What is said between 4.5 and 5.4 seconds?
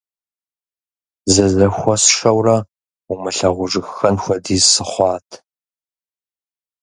сыхъуат.